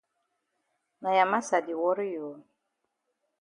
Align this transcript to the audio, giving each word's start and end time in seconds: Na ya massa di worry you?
Na 1.01 1.09
ya 1.17 1.25
massa 1.31 1.57
di 1.65 1.73
worry 1.81 2.09
you? 2.15 2.27